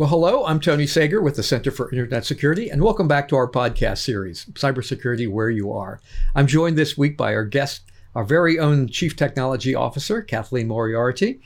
[0.00, 3.36] Well, hello, I'm Tony Sager with the Center for Internet Security, and welcome back to
[3.36, 6.00] our podcast series, Cybersecurity Where You Are.
[6.34, 7.82] I'm joined this week by our guest,
[8.14, 11.42] our very own Chief Technology Officer, Kathleen Moriarty.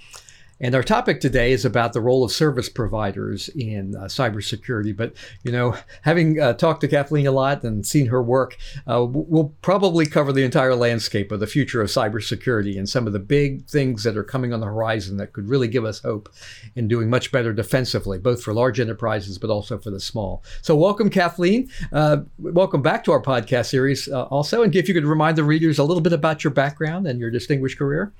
[0.61, 4.97] And our topic today is about the role of service providers in uh, cybersecurity.
[4.97, 9.05] But, you know, having uh, talked to Kathleen a lot and seen her work, uh,
[9.05, 13.19] we'll probably cover the entire landscape of the future of cybersecurity and some of the
[13.19, 16.33] big things that are coming on the horizon that could really give us hope
[16.77, 20.45] in doing much better defensively, both for large enterprises but also for the small.
[20.63, 21.69] So, welcome, Kathleen.
[21.93, 24.63] Uh, welcome back to our podcast series uh, also.
[24.63, 27.31] And if you could remind the readers a little bit about your background and your
[27.33, 28.13] distinguished career.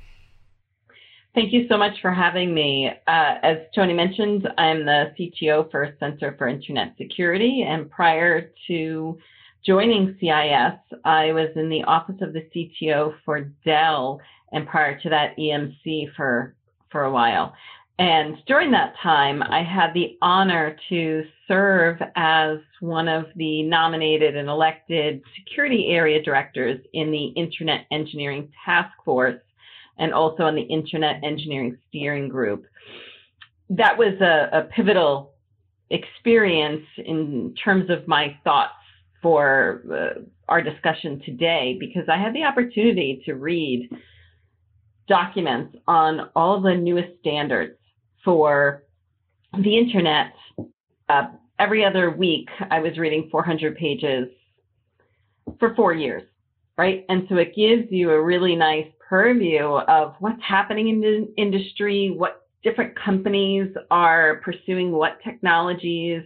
[1.35, 2.89] Thank you so much for having me.
[3.09, 9.19] Uh, as Tony mentioned, I'm the CTO for Center for Internet Security, and prior to
[9.67, 14.21] joining CIS, I was in the office of the CTO for Dell,
[14.53, 16.55] and prior to that, EMC for
[16.93, 17.53] for a while.
[17.99, 24.37] And during that time, I had the honor to serve as one of the nominated
[24.37, 29.41] and elected security area directors in the Internet Engineering Task Force
[29.99, 32.67] and also on the Internet Engineering Steering Group.
[33.71, 35.33] That was a, a pivotal
[35.91, 38.73] experience in terms of my thoughts
[39.23, 43.89] for uh, our discussion today because I had the opportunity to read
[45.09, 47.79] documents on all the newest standards
[48.25, 48.85] for
[49.63, 50.33] the internet.
[51.09, 54.29] Uh, every other week, I was reading 400 pages
[55.59, 56.23] for four years,
[56.77, 57.05] right?
[57.09, 62.13] And so it gives you a really nice purview of what's happening in the industry,
[62.17, 66.23] what different companies are pursuing what technologies.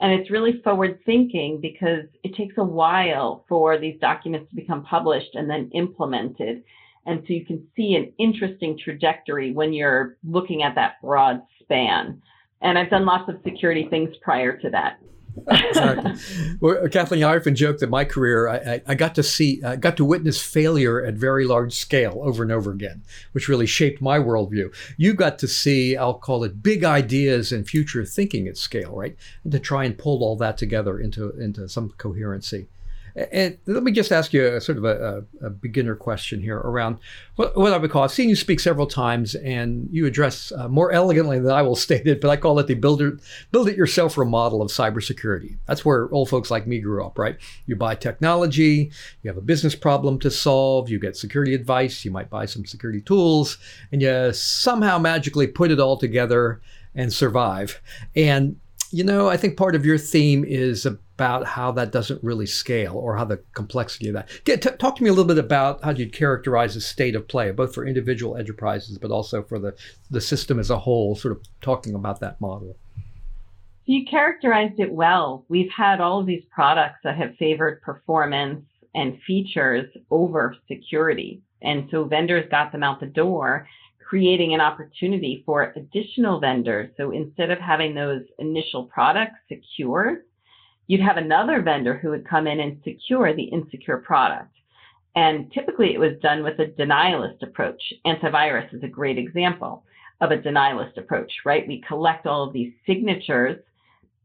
[0.00, 4.84] And it's really forward thinking because it takes a while for these documents to become
[4.84, 6.62] published and then implemented.
[7.06, 12.20] And so you can see an interesting trajectory when you're looking at that broad span.
[12.60, 14.98] And I've done lots of security things prior to that.
[16.60, 19.62] Well, uh, Kathleen, I often joke that my career, I, I, I, got to see,
[19.62, 23.02] I got to witness failure at very large scale over and over again,
[23.32, 24.74] which really shaped my worldview.
[24.96, 29.16] You got to see, I'll call it big ideas and future thinking at scale, right?
[29.44, 32.68] And to try and pull all that together into, into some coherency.
[33.16, 36.98] And let me just ask you a sort of a, a beginner question here around
[37.36, 38.02] what, what, I would call.
[38.02, 41.76] I've seen you speak several times, and you address uh, more elegantly than I will
[41.86, 43.14] state it, but I call it the build it,
[43.52, 45.56] build it yourself model of cybersecurity.
[45.66, 47.36] That's where old folks like me grew up, right?
[47.66, 48.90] You buy technology,
[49.22, 52.66] you have a business problem to solve, you get security advice, you might buy some
[52.66, 53.56] security tools,
[53.92, 56.60] and you somehow magically put it all together
[56.94, 57.80] and survive.
[58.14, 58.60] And
[58.90, 62.94] you know, I think part of your theme is about how that doesn't really scale
[62.94, 64.28] or how the complexity of that.
[64.44, 67.26] Get, t- talk to me a little bit about how you'd characterize the state of
[67.26, 69.74] play, both for individual enterprises, but also for the,
[70.10, 72.76] the system as a whole, sort of talking about that model.
[73.86, 75.46] You characterized it well.
[75.48, 81.40] We've had all of these products that have favored performance and features over security.
[81.62, 83.66] And so vendors got them out the door
[84.06, 86.90] creating an opportunity for additional vendors.
[86.96, 90.24] So instead of having those initial products secured,
[90.86, 94.54] you'd have another vendor who would come in and secure the insecure product.
[95.14, 97.82] And typically it was done with a deny list approach.
[98.06, 99.84] Antivirus is a great example
[100.20, 101.66] of a deny list approach, right?
[101.66, 103.58] We collect all of these signatures,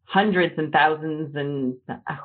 [0.04, 1.76] hundreds and thousands and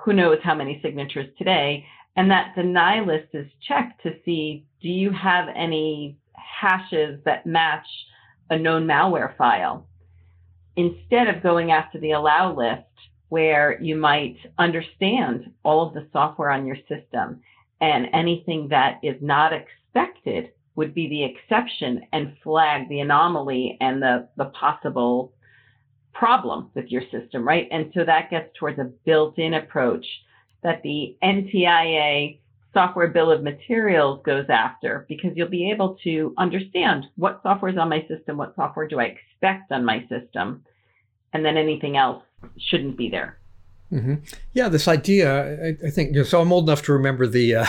[0.02, 1.84] who knows how many signatures today.
[2.16, 7.86] And that deny list is checked to see, do you have any hashes that match
[8.50, 9.86] a known malware file
[10.76, 12.82] instead of going after the allow list
[13.28, 17.40] where you might understand all of the software on your system
[17.80, 24.00] and anything that is not expected would be the exception and flag the anomaly and
[24.00, 25.32] the, the possible
[26.12, 27.68] problem with your system, right?
[27.70, 30.06] And so that gets towards a built in approach
[30.62, 32.38] that the NTIA
[32.72, 37.78] software bill of materials goes after because you'll be able to understand what software is
[37.78, 40.62] on my system, what software do I expect on my system,
[41.36, 42.22] and then anything else
[42.58, 43.36] shouldn't be there.
[43.92, 44.14] Mm-hmm.
[44.54, 47.56] Yeah, this idea, I, I, think, you know, so I'm old enough to remember the,
[47.56, 47.66] uh,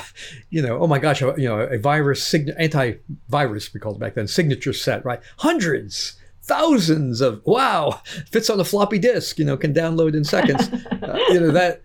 [0.49, 4.15] you know, oh my gosh, you know, a virus, sign- antivirus, we called it back
[4.15, 5.19] then, signature set, right?
[5.39, 10.69] Hundreds, thousands of wow fits on a floppy disk you know can download in seconds
[11.03, 11.81] uh, you know that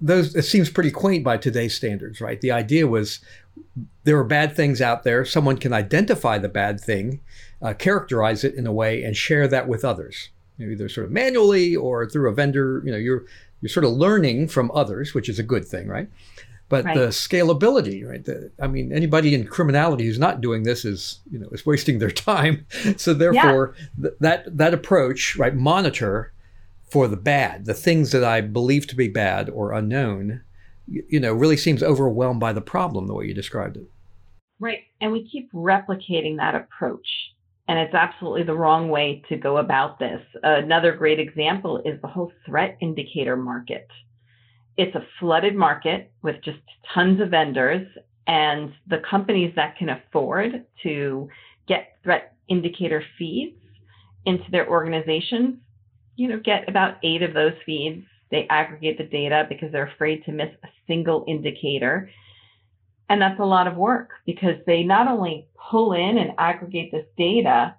[0.00, 3.20] those it seems pretty quaint by today's standards right the idea was
[4.02, 7.20] there are bad things out there someone can identify the bad thing
[7.62, 11.06] uh, characterize it in a way and share that with others you know, either sort
[11.06, 13.24] of manually or through a vendor you know you're
[13.60, 16.08] you're sort of learning from others which is a good thing right
[16.72, 16.96] but right.
[16.96, 18.24] the scalability, right?
[18.24, 21.98] The, I mean, anybody in criminality who's not doing this is, you know, is wasting
[21.98, 22.64] their time.
[22.96, 24.02] So therefore, yeah.
[24.04, 25.54] th- that that approach, right?
[25.54, 26.32] Monitor
[26.90, 30.40] for the bad, the things that I believe to be bad or unknown,
[30.88, 33.90] you, you know, really seems overwhelmed by the problem the way you described it.
[34.58, 37.31] Right, and we keep replicating that approach,
[37.72, 40.20] and it's absolutely the wrong way to go about this.
[40.42, 43.88] Another great example is the whole threat indicator market.
[44.76, 46.58] It's a flooded market with just
[46.92, 47.88] tons of vendors
[48.26, 51.30] and the companies that can afford to
[51.66, 53.56] get threat indicator feeds
[54.26, 55.56] into their organizations
[56.16, 58.04] you know get about eight of those feeds.
[58.30, 62.10] They aggregate the data because they're afraid to miss a single indicator
[63.12, 67.04] and that's a lot of work because they not only pull in and aggregate this
[67.18, 67.74] data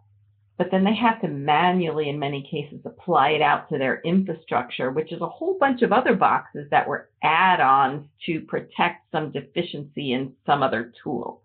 [0.55, 4.91] but then they have to manually, in many cases, apply it out to their infrastructure,
[4.91, 9.31] which is a whole bunch of other boxes that were add ons to protect some
[9.31, 11.41] deficiency in some other tool.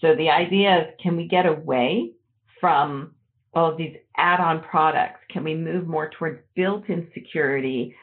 [0.00, 2.12] So the idea is can we get away
[2.60, 3.12] from
[3.52, 5.20] all of these add on products?
[5.28, 7.94] Can we move more towards built in security,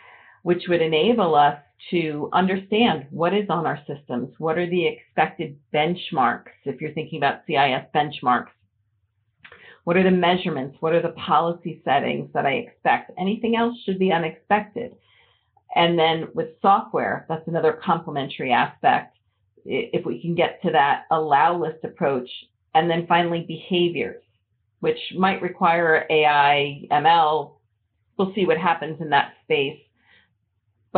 [0.44, 1.58] which would enable us
[1.92, 4.34] to understand what is on our systems?
[4.38, 6.52] What are the expected benchmarks?
[6.66, 8.48] If you're thinking about CIS benchmarks,
[9.84, 10.78] what are the measurements?
[10.82, 13.12] What are the policy settings that I expect?
[13.18, 14.96] Anything else should be unexpected.
[15.76, 19.16] And then with software, that's another complementary aspect.
[19.64, 22.30] If we can get to that allow list approach,
[22.74, 24.22] and then finally behaviors,
[24.82, 27.54] which might require AI, ML.
[28.18, 29.80] We'll see what happens in that space.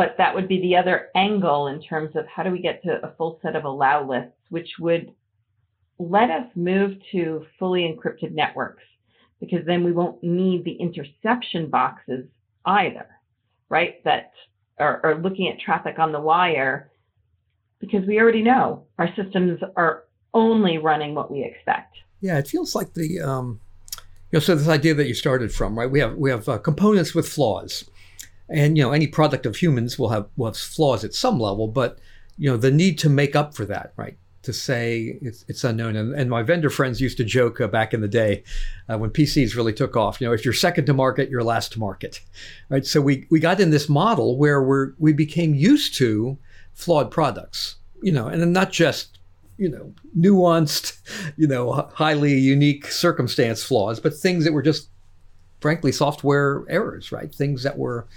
[0.00, 3.04] But that would be the other angle in terms of how do we get to
[3.06, 5.12] a full set of allow lists, which would
[5.98, 8.82] let us move to fully encrypted networks
[9.40, 12.24] because then we won't need the interception boxes
[12.64, 13.06] either,
[13.68, 14.02] right?
[14.04, 14.32] That
[14.78, 16.90] are, are looking at traffic on the wire
[17.78, 21.98] because we already know our systems are only running what we expect.
[22.22, 23.60] Yeah, it feels like the um,
[24.32, 25.90] you know so this idea that you started from right.
[25.90, 27.84] We have we have uh, components with flaws,
[28.50, 31.68] and you know any product of humans will have will have flaws at some level,
[31.68, 31.98] but
[32.36, 35.96] you know the need to make up for that right to say it's, it's unknown.
[35.96, 38.42] And, and, my vendor friends used to joke uh, back in the day
[38.88, 40.18] uh, when PCs really took off.
[40.18, 42.20] You know, if you're second to market, you're last to market,
[42.70, 42.86] right?
[42.86, 46.38] So we we got in this model where we're we became used to
[46.72, 47.76] flawed products.
[48.02, 49.18] You know, and not just
[49.58, 50.98] you know nuanced,
[51.36, 54.88] you know, highly unique circumstance flaws, but things that were just
[55.60, 57.34] frankly software errors, right?
[57.34, 58.08] Things that were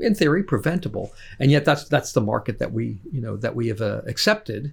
[0.00, 1.12] in theory preventable.
[1.38, 4.72] And yet that's that's the market that we you know that we have uh, accepted.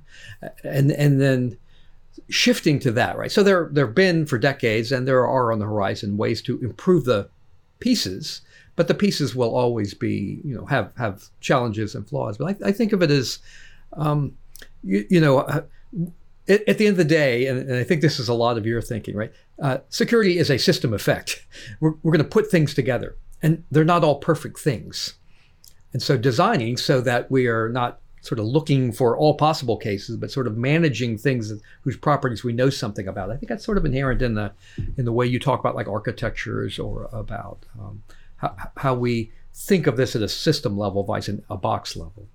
[0.64, 1.58] And and then
[2.30, 3.32] shifting to that right?
[3.32, 6.60] So there there have been for decades and there are on the horizon ways to
[6.62, 7.30] improve the
[7.80, 8.42] pieces
[8.76, 12.38] but the pieces will always be you know have have challenges and flaws.
[12.38, 13.40] But i, I think of it as
[13.94, 14.38] um,
[14.84, 15.62] you, you know uh,
[16.48, 18.58] at, at, the end of the day and, and, i think this is a lot
[18.58, 19.32] of your thinking right?
[19.62, 21.46] Uh, security is a system effect.
[21.80, 25.13] We're, we're going to put things together and they're not all perfect things.
[25.94, 30.18] And so designing so that we are not sort of looking for all possible cases,
[30.18, 33.30] but sort of managing things whose properties we know something about.
[33.30, 34.52] I think that's sort of inherent in the
[34.97, 38.02] in the way you talk about like architectures or about um,
[38.37, 42.28] how, how we think of this at a system level versus a box level.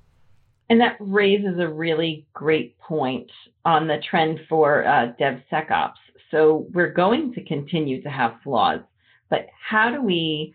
[0.69, 3.33] And that raises a really great point
[3.65, 5.95] on the trend for uh, DevSecOps.
[6.31, 8.79] So we're going to continue to have flaws,
[9.29, 10.55] but how do we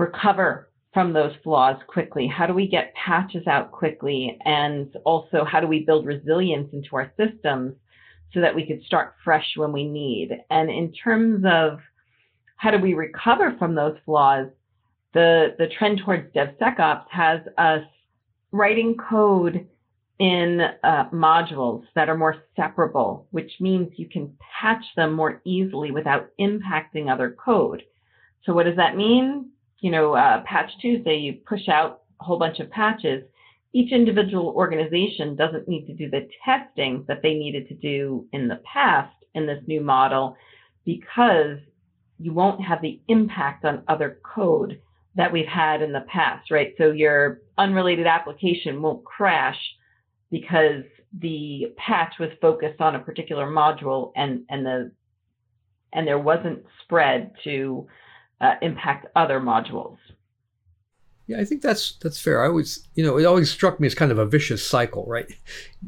[0.00, 2.26] recover from those flaws quickly?
[2.26, 4.38] How do we get patches out quickly?
[4.44, 7.74] And also, how do we build resilience into our systems
[8.32, 10.30] so that we could start fresh when we need?
[10.50, 11.78] And in terms of
[12.56, 14.48] how do we recover from those flaws,
[15.14, 17.84] the, the trend towards DevSecOps has us
[18.52, 19.66] writing code
[20.18, 25.90] in uh, modules that are more separable, which means you can patch them more easily
[25.90, 27.82] without impacting other code.
[28.44, 29.50] So, what does that mean?
[29.80, 33.24] You know, uh, Patch Tuesday, you push out a whole bunch of patches.
[33.72, 38.48] Each individual organization doesn't need to do the testing that they needed to do in
[38.48, 40.36] the past in this new model
[40.84, 41.58] because
[42.18, 44.80] you won't have the impact on other code
[45.14, 46.74] that we've had in the past, right?
[46.78, 49.58] So your unrelated application won't crash
[50.30, 50.84] because
[51.20, 54.92] the patch was focused on a particular module and, and the
[55.92, 57.88] and there wasn't spread to
[58.40, 59.98] uh, impact other modules.
[61.30, 62.42] Yeah, I think that's that's fair.
[62.42, 65.26] I always, you know, it always struck me as kind of a vicious cycle, right?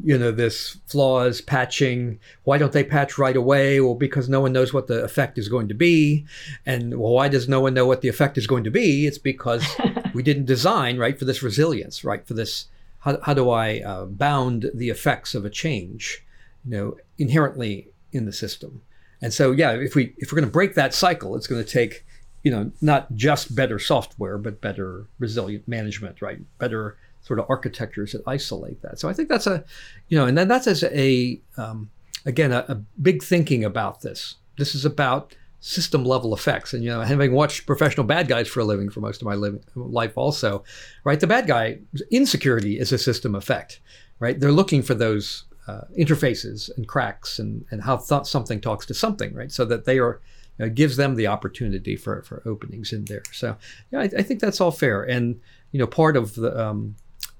[0.05, 2.19] You know, this flaws, patching.
[2.45, 3.81] Why don't they patch right away?
[3.81, 6.25] Well, because no one knows what the effect is going to be,
[6.65, 9.07] and well, why does no one know what the effect is going to be?
[9.07, 9.67] It's because
[10.15, 12.67] we didn't design right for this resilience, right for this.
[13.01, 16.25] How, how do I uh, bound the effects of a change,
[16.65, 18.83] you know, inherently in the system?
[19.21, 21.71] And so, yeah, if we if we're going to break that cycle, it's going to
[21.71, 22.07] take
[22.43, 26.39] you know, not just better software, but better resilient management, right?
[26.59, 28.99] Better sort of architectures that isolate that.
[28.99, 29.65] So I think that's a,
[30.09, 31.91] you know, and then that's as a, um,
[32.27, 34.37] again, a, a, big thinking about this.
[34.59, 36.75] This is about system level effects.
[36.75, 39.35] And, you know, having watched professional bad guys for a living for most of my
[39.35, 40.65] living, life also,
[41.05, 41.21] right?
[41.21, 41.79] The bad guy,
[42.11, 43.81] insecurity is a system effect,
[44.19, 44.39] right?
[44.39, 48.95] They're looking for those uh, interfaces and cracks and, and how th- something talks to
[48.95, 49.53] something, right?
[49.53, 50.21] So that they are,
[50.61, 53.23] uh, gives them the opportunity for, for openings in there.
[53.33, 53.57] So
[53.91, 55.03] yeah, I, I think that's all fair.
[55.03, 55.41] And
[55.73, 56.97] you know, part of the um,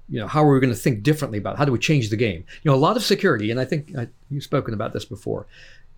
[0.09, 2.17] you know how are we going to think differently about how do we change the
[2.17, 2.45] game?
[2.63, 5.47] You know, a lot of security, and I think I, you've spoken about this before.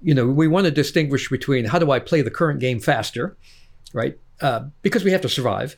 [0.01, 3.36] You know, we want to distinguish between how do I play the current game faster,
[3.93, 4.17] right?
[4.41, 5.77] Uh, because we have to survive.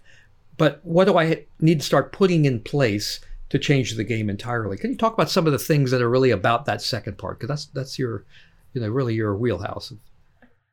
[0.58, 4.76] But what do I need to start putting in place to change the game entirely?
[4.76, 7.40] Can you talk about some of the things that are really about that second part?
[7.40, 8.26] Because that's that's your,
[8.74, 9.94] you know, really your wheelhouse.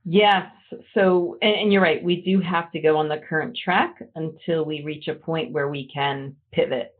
[0.05, 0.47] Yes.
[0.93, 2.03] So, and, and, you're right.
[2.03, 5.69] We do have to go on the current track until we reach a point where
[5.69, 6.95] we can pivot.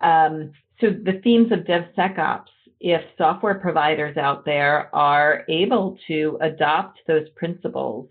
[0.00, 2.46] Um, so, the themes of DevSecOps,
[2.80, 8.08] if software providers out there are able to adopt those principles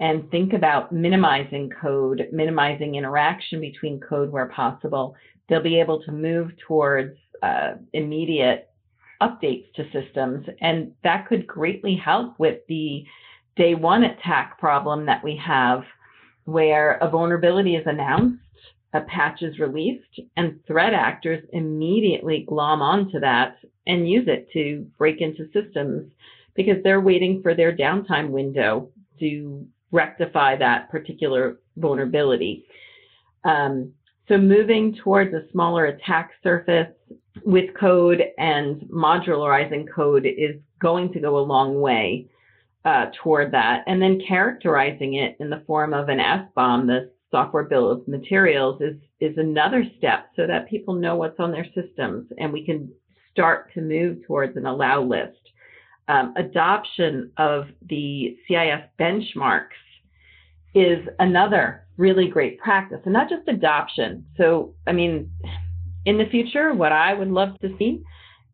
[0.00, 5.14] and think about minimizing code, minimizing interaction between code where possible,
[5.48, 8.70] they'll be able to move towards uh, immediate
[9.22, 10.46] updates to systems.
[10.60, 13.04] And that could greatly help with the
[13.56, 15.82] day one attack problem that we have
[16.44, 18.42] where a vulnerability is announced,
[18.92, 23.56] a patch is released, and threat actors immediately glom onto that
[23.86, 26.10] and use it to break into systems
[26.54, 32.64] because they're waiting for their downtime window to rectify that particular vulnerability.
[33.44, 33.92] Um,
[34.28, 36.88] so moving towards a smaller attack surface
[37.44, 42.28] with code and modularizing code is going to go a long way
[42.84, 47.64] uh, toward that, and then characterizing it in the form of an SBOM, the software
[47.64, 52.26] bill of materials, is is another step so that people know what's on their systems,
[52.38, 52.92] and we can
[53.30, 55.38] start to move towards an allow list.
[56.08, 59.80] Um, adoption of the CIS benchmarks
[60.74, 64.26] is another really great practice, and not just adoption.
[64.36, 65.30] So, I mean,
[66.04, 68.02] in the future, what I would love to see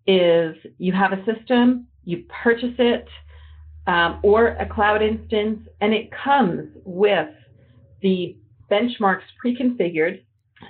[0.07, 3.09] is you have a system, you purchase it
[3.87, 7.29] um, or a cloud instance, and it comes with
[8.03, 8.37] the
[8.71, 10.23] benchmarks pre-configured.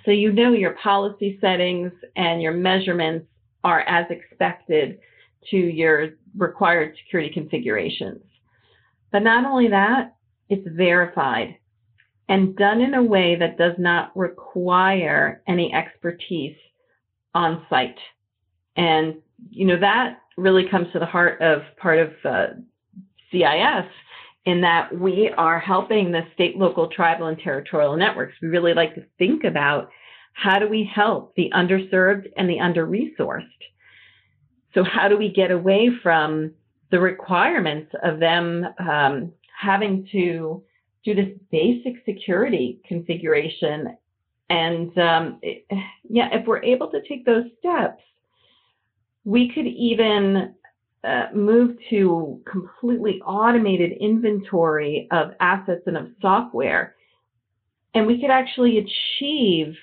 [0.05, 3.26] So you know your policy settings and your measurements
[3.64, 4.99] are as expected
[5.50, 8.23] to your required security configurations.
[9.12, 10.17] But not only that,
[10.49, 11.57] it's verified
[12.29, 16.57] and done in a way that does not require any expertise
[17.35, 17.99] on site.
[18.76, 19.17] And
[19.50, 22.47] you know that really comes to the heart of part of uh,
[23.30, 23.87] CIS
[24.46, 28.34] in that we are helping the state, local, tribal, and territorial networks.
[28.40, 29.90] We really like to think about
[30.32, 33.46] how do we help the underserved and the under resourced.
[34.75, 36.52] So, how do we get away from
[36.90, 40.62] the requirements of them um, having to
[41.04, 43.96] do this basic security configuration?
[44.49, 45.64] And um, it,
[46.08, 48.02] yeah, if we're able to take those steps,
[49.25, 50.54] we could even
[51.02, 56.95] uh, move to completely automated inventory of assets and of software.
[57.95, 59.75] And we could actually achieve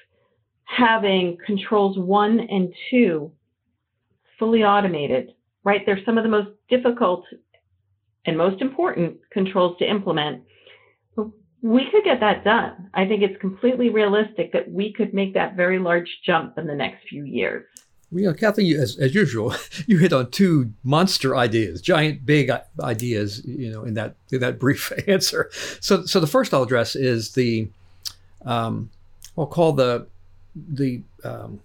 [0.63, 3.31] having controls one and two
[4.37, 5.31] fully automated,
[5.63, 5.81] right?
[5.85, 7.25] They're some of the most difficult
[8.25, 10.43] and most important controls to implement.
[11.63, 12.89] We could get that done.
[12.93, 16.75] I think it's completely realistic that we could make that very large jump in the
[16.75, 17.65] next few years.
[18.09, 19.53] Know, Kathleen, as, as usual,
[19.87, 22.49] you hit on two monster ideas, giant, big
[22.81, 23.43] ideas.
[23.45, 25.49] You know, in that in that brief answer.
[25.81, 27.69] So, so the first I'll address is the,
[28.45, 28.89] um,
[29.37, 30.07] I'll call the
[30.55, 31.59] the um,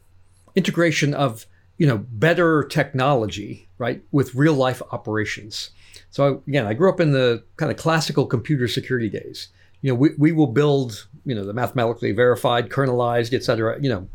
[0.54, 1.46] integration of
[1.78, 5.70] you know better technology, right, with real life operations.
[6.10, 9.48] So again, I grew up in the kind of classical computer security days.
[9.80, 13.88] You know, we, we will build, you know, the mathematically verified, kernelized, et cetera, you
[13.88, 14.08] know,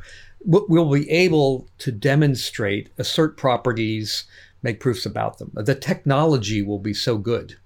[0.43, 4.25] we'll be able to demonstrate, assert properties,
[4.63, 5.51] make proofs about them.
[5.53, 7.57] The technology will be so good.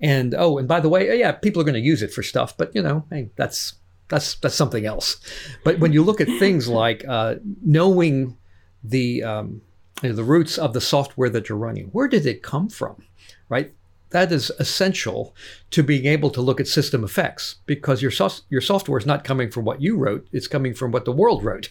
[0.00, 2.56] And oh, and by the way, yeah, people are going to use it for stuff,
[2.56, 3.74] but you know, hey, that's
[4.08, 5.16] that's that's something else.
[5.64, 8.36] But when you look at things like uh, knowing
[8.84, 9.62] the um,
[10.02, 13.02] you know, the roots of the software that you're running, where did it come from,
[13.48, 13.74] right?
[14.10, 15.34] That is essential
[15.70, 19.24] to being able to look at system effects because your so- your software is not
[19.24, 21.70] coming from what you wrote it's coming from what the world wrote.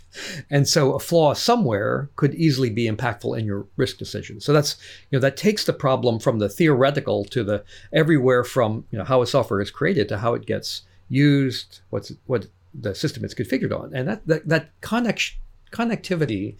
[0.49, 4.39] And so a flaw somewhere could easily be impactful in your risk decision.
[4.39, 4.77] So that's
[5.09, 9.05] you know that takes the problem from the theoretical to the everywhere from you know
[9.05, 13.33] how a software is created to how it gets used what's what the system is
[13.33, 13.93] configured on.
[13.93, 15.37] And that that, that connect,
[15.71, 16.57] connectivity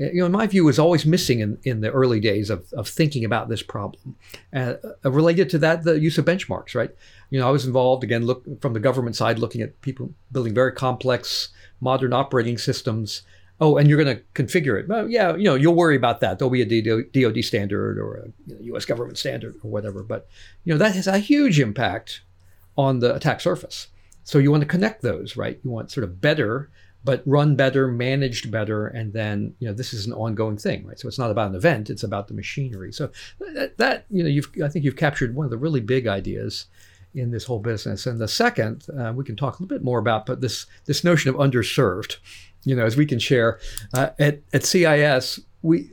[0.00, 2.88] you know, in my view, was always missing in, in the early days of, of
[2.88, 4.16] thinking about this problem.
[4.54, 6.90] Uh, uh, related to that, the use of benchmarks, right?
[7.28, 10.54] You know, I was involved again, look from the government side, looking at people building
[10.54, 13.22] very complex modern operating systems.
[13.60, 14.88] Oh, and you're going to configure it.
[14.88, 16.38] Well, yeah, you know, you'll worry about that.
[16.38, 18.86] There'll be a DoD standard or a you know, U.S.
[18.86, 20.02] government standard or whatever.
[20.02, 20.28] But
[20.64, 22.22] you know, that has a huge impact
[22.78, 23.88] on the attack surface.
[24.24, 25.60] So you want to connect those, right?
[25.62, 26.70] You want sort of better
[27.02, 30.98] but run better, managed better, and then you know this is an ongoing thing, right?
[30.98, 32.92] So it's not about an event; it's about the machinery.
[32.92, 33.10] So
[33.54, 36.66] that, that you know, you've I think you've captured one of the really big ideas
[37.14, 38.06] in this whole business.
[38.06, 41.02] And the second, uh, we can talk a little bit more about, but this this
[41.02, 42.16] notion of underserved,
[42.64, 43.58] you know, as we can share
[43.94, 45.90] uh, at at CIS, we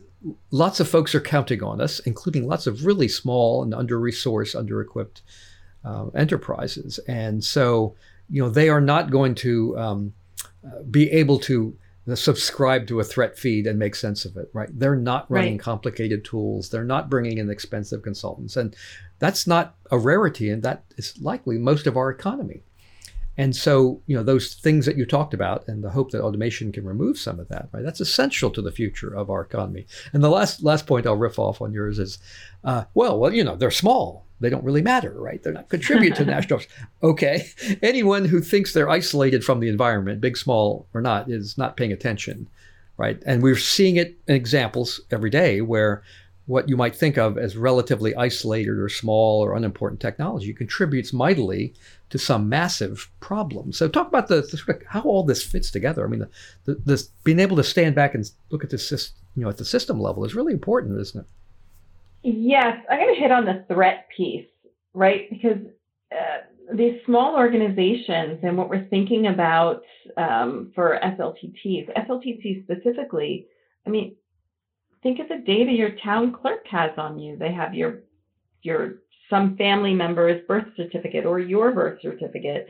[0.51, 4.57] lots of folks are counting on us, including lots of really small and under resourced,
[4.57, 5.21] under equipped
[5.85, 7.95] uh, enterprises, and so
[8.29, 10.13] you know they are not going to um,
[10.89, 11.77] be able to
[12.15, 14.69] subscribe to a threat feed and make sense of it, right?
[14.71, 15.61] They're not running right.
[15.61, 16.69] complicated tools.
[16.69, 18.55] They're not bringing in expensive consultants.
[18.55, 18.75] And
[19.19, 20.49] that's not a rarity.
[20.49, 22.63] And that is likely most of our economy.
[23.39, 26.71] And so, you know, those things that you talked about and the hope that automation
[26.71, 27.83] can remove some of that, right?
[27.83, 29.85] That's essential to the future of our economy.
[30.11, 32.17] And the last last point I'll riff off on yours is,
[32.63, 35.41] uh, well, well, you know, they're small they don't really matter, right?
[35.41, 36.61] They're not contribute to national.
[37.03, 37.47] Okay,
[37.83, 41.91] anyone who thinks they're isolated from the environment, big, small, or not, is not paying
[41.91, 42.47] attention,
[42.97, 43.21] right?
[43.25, 46.01] And we're seeing it in examples every day where
[46.47, 51.73] what you might think of as relatively isolated or small or unimportant technology contributes mightily
[52.09, 53.73] to some massive problem.
[53.73, 56.05] So talk about the, the how all this fits together.
[56.05, 56.29] I mean, the,
[56.65, 59.65] the, this being able to stand back and look at this, you know, at the
[59.65, 61.27] system level is really important, isn't it?
[62.29, 64.47] Yes, I'm going to hit on the threat piece,
[64.93, 65.29] right?
[65.29, 65.59] Because
[66.11, 69.81] uh, these small organizations and what we're thinking about
[70.17, 73.47] um, for SLTTs, SLTT specifically,
[73.85, 74.17] I mean,
[75.01, 77.37] think of the data your town clerk has on you.
[77.37, 77.99] They have your
[78.61, 78.95] your
[79.29, 82.67] some family member's birth certificate or your birth certificate.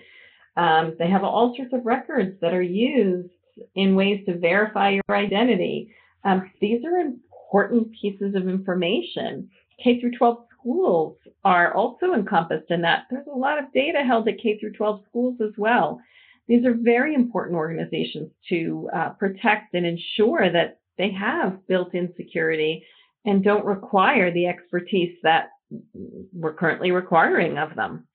[0.56, 3.30] Um, they have all sorts of records that are used
[3.74, 5.96] in ways to verify your identity.
[6.24, 7.12] Um, these are
[7.48, 9.50] important pieces of information.
[9.84, 13.04] K through 12 schools are also encompassed in that.
[13.10, 16.02] There's a lot of data held at K through 12 schools as well.
[16.48, 22.86] These are very important organizations to uh, protect and ensure that they have built-in security
[23.26, 25.50] and don't require the expertise that
[26.34, 28.08] we're currently requiring of them.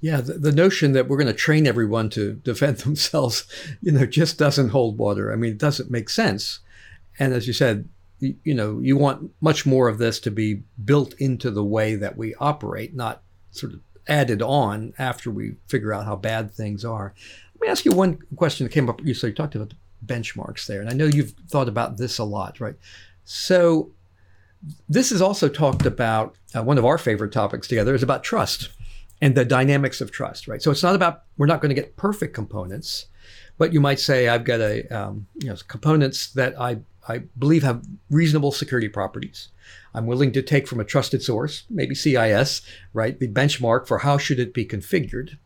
[0.00, 3.46] Yeah, the, the, notion that we're going to train everyone to defend themselves,
[3.80, 5.32] you know, just doesn't hold water.
[5.32, 6.60] I mean, it doesn't make sense.
[7.18, 7.88] And as you said,
[8.20, 11.94] you, you know, you want much more of this to be built into the way
[11.96, 16.84] that we operate, not sort of added on after we figure out how bad things
[16.84, 17.14] are.
[17.54, 19.04] Let me ask you one question that came up.
[19.04, 22.24] You so you talked about benchmarks there, and I know you've thought about this a
[22.24, 22.76] lot, right?
[23.24, 23.90] So
[24.88, 26.36] this is also talked about.
[26.54, 28.70] Uh, one of our favorite topics together is about trust
[29.20, 30.62] and the dynamics of trust, right?
[30.62, 33.06] So it's not about we're not going to get perfect components,
[33.58, 36.78] but you might say I've got a um, you know components that I
[37.08, 39.48] I believe have reasonable security properties.
[39.94, 44.18] I'm willing to take from a trusted source, maybe CIS, right, the benchmark for how
[44.18, 45.38] should it be configured.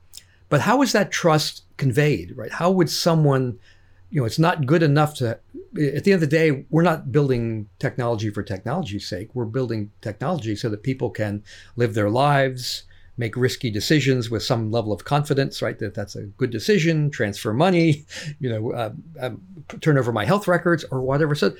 [0.48, 2.52] But how is that trust conveyed, right?
[2.52, 3.58] How would someone,
[4.10, 7.12] you know, it's not good enough to, at the end of the day, we're not
[7.12, 9.34] building technology for technology's sake.
[9.34, 11.42] We're building technology so that people can
[11.76, 12.82] live their lives,
[13.16, 15.78] make risky decisions with some level of confidence, right?
[15.78, 18.04] That that's a good decision, transfer money,
[18.40, 19.30] you know, uh, uh,
[19.80, 21.34] turn over my health records or whatever.
[21.34, 21.54] So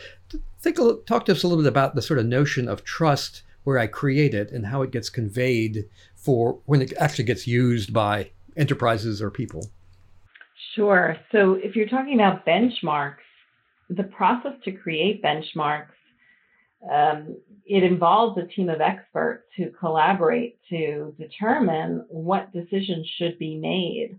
[0.61, 3.79] think, talk to us a little bit about the sort of notion of trust where
[3.79, 5.85] I create it and how it gets conveyed
[6.15, 9.67] for when it actually gets used by enterprises or people.
[10.75, 11.17] Sure.
[11.31, 13.17] So if you're talking about benchmarks,
[13.91, 15.89] the process to create benchmarks
[16.91, 23.57] um, it involves a team of experts who collaborate to determine what decisions should be
[23.57, 24.19] made.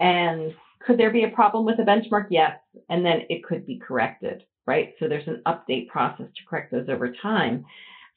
[0.00, 2.26] And could there be a problem with a benchmark?
[2.30, 2.58] Yes.
[2.88, 4.94] And then it could be corrected, right?
[4.98, 7.64] So there's an update process to correct those over time.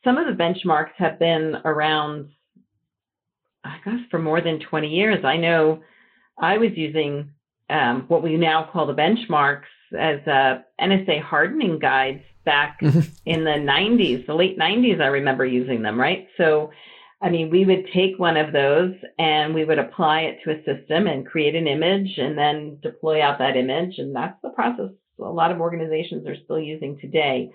[0.03, 2.29] Some of the benchmarks have been around
[3.65, 5.25] I guess, for more than 20 years.
[5.25, 5.81] I know
[6.37, 7.31] I was using
[7.69, 9.63] um, what we now call the benchmarks
[9.97, 10.19] as
[10.79, 12.99] NSA hardening guides back mm-hmm.
[13.25, 15.01] in the 90s, the late 90s.
[15.01, 16.27] I remember using them, right?
[16.37, 16.71] So,
[17.21, 20.63] I mean, we would take one of those and we would apply it to a
[20.63, 23.97] system and create an image and then deploy out that image.
[23.97, 27.51] And that's the process a lot of organizations are still using today.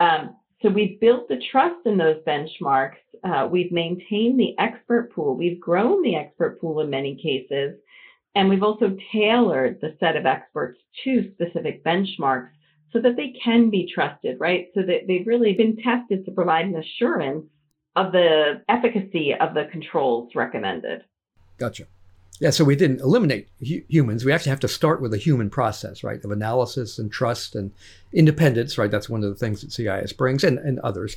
[0.00, 2.98] Um, so we've built the trust in those benchmarks.
[3.24, 5.36] Uh, we've maintained the expert pool.
[5.36, 7.78] We've grown the expert pool in many cases.
[8.34, 12.50] And we've also tailored the set of experts to specific benchmarks
[12.92, 14.68] so that they can be trusted, right?
[14.74, 17.46] So that they've really been tested to provide an assurance
[17.96, 21.02] of the efficacy of the controls recommended.
[21.58, 21.84] Gotcha.
[22.40, 24.24] Yeah, so we didn't eliminate hu- humans.
[24.24, 27.72] We actually have to start with a human process, right, of analysis and trust and
[28.12, 28.90] independence, right?
[28.90, 31.16] That's one of the things that CIS brings and, and others.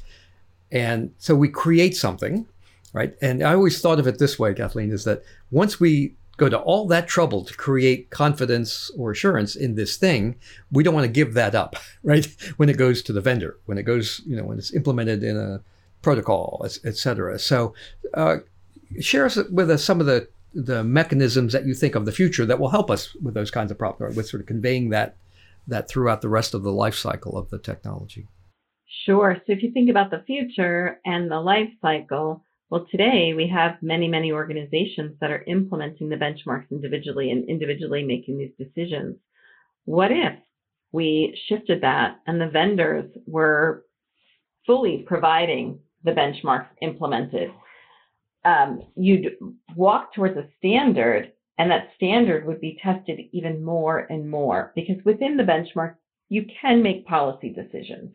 [0.72, 2.46] And so we create something,
[2.94, 3.16] right?
[3.22, 6.60] And I always thought of it this way, Kathleen, is that once we go to
[6.60, 10.36] all that trouble to create confidence or assurance in this thing,
[10.71, 12.26] we don't want to give that up, right?
[12.58, 15.38] When it goes to the vendor, when it goes, you know, when it's implemented in
[15.38, 15.62] a
[16.02, 17.39] protocol, et cetera.
[17.39, 17.74] So,
[18.13, 18.38] uh,
[19.00, 22.45] share us with us some of the the mechanisms that you think of the future
[22.45, 25.17] that will help us with those kinds of problems, with sort of conveying that
[25.67, 28.28] that throughout the rest of the life cycle of the technology.
[29.06, 29.36] Sure.
[29.45, 33.75] So if you think about the future and the life cycle, well, today we have
[33.82, 39.17] many, many organizations that are implementing the benchmarks individually and individually making these decisions.
[39.86, 40.34] What if
[40.91, 43.86] we shifted that and the vendors were
[44.65, 47.51] fully providing the benchmarks implemented?
[48.43, 49.38] Um, you'd
[49.75, 54.97] walk towards a standard, and that standard would be tested even more and more because
[55.06, 55.95] within the benchmark,
[56.30, 58.12] you can make policy decisions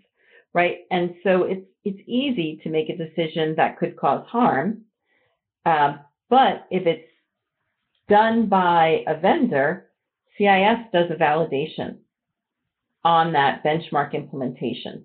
[0.52, 0.78] right?
[0.90, 4.82] And so it's it's easy to make a decision that could cause harm,
[5.64, 7.08] um, but if it's
[8.08, 9.90] done by a vendor,
[10.36, 11.98] CIS does a validation
[13.04, 15.04] on that benchmark implementation,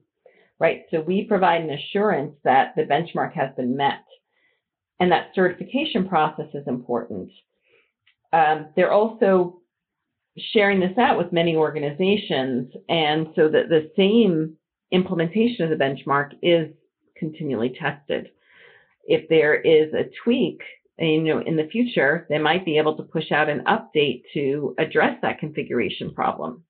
[0.60, 0.84] right?
[0.92, 4.04] So we provide an assurance that the benchmark has been met,
[5.00, 7.32] and that certification process is important.
[8.34, 9.62] Um, they're also
[10.38, 14.58] sharing this out with many organizations, and so that the same
[14.92, 16.70] implementation of the benchmark is
[17.18, 18.30] continually tested.
[19.06, 20.62] If there is a tweak,
[20.98, 24.76] you know, in the future, they might be able to push out an update to
[24.78, 26.64] address that configuration problem.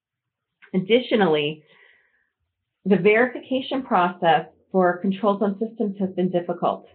[0.73, 1.63] Additionally,
[2.86, 6.88] the verification process for controls on systems has been difficult,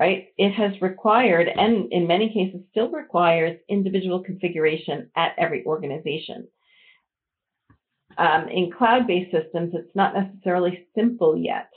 [0.00, 0.28] right?
[0.36, 6.48] It has required, and in many cases still requires, individual configuration at every organization.
[8.18, 11.70] Um, in cloud-based systems, it's not necessarily simple yet,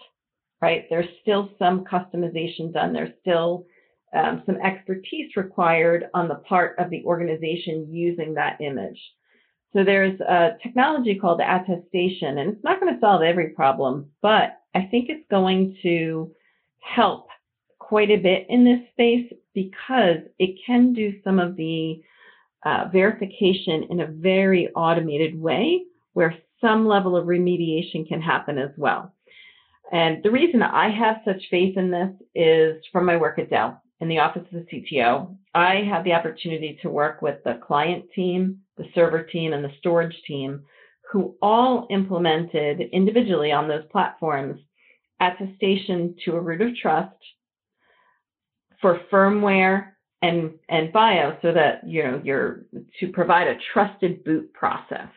[0.61, 0.85] right?
[0.89, 2.93] There's still some customization done.
[2.93, 3.65] There's still
[4.15, 8.99] um, some expertise required on the part of the organization using that image.
[9.73, 14.61] So there's a technology called attestation, and it's not going to solve every problem, but
[14.73, 16.31] I think it's going to
[16.79, 17.27] help
[17.79, 22.01] quite a bit in this space because it can do some of the
[22.65, 25.83] uh, verification in a very automated way
[26.15, 29.13] where some level of remediation can happen as well.
[29.91, 33.81] And the reason I have such faith in this is from my work at Dell
[33.99, 35.35] in the office of the CTO.
[35.53, 39.73] I had the opportunity to work with the client team, the server team, and the
[39.79, 40.63] storage team,
[41.11, 44.59] who all implemented individually on those platforms
[45.19, 47.15] attestation to a root of trust
[48.81, 52.65] for firmware and, and BIOS so that you know you're
[52.99, 55.09] to provide a trusted boot process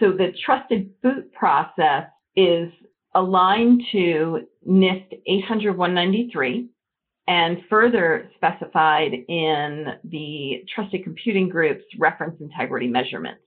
[0.00, 2.04] so the trusted boot process
[2.36, 2.70] is
[3.14, 6.68] aligned to NIST 800-193
[7.26, 13.40] and further specified in the Trusted Computing Group's reference integrity measurements.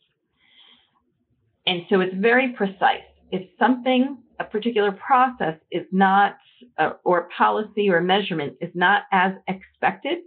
[1.68, 3.04] And so it's very precise.
[3.32, 6.38] If something, a particular process is not,
[6.78, 10.20] uh, or policy or measurement is not as expected,